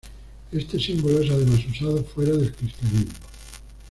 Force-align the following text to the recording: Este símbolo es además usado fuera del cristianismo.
Este 0.51 0.79
símbolo 0.79 1.19
es 1.21 1.29
además 1.29 1.59
usado 1.69 2.03
fuera 2.03 2.31
del 2.31 2.51
cristianismo. 2.55 3.11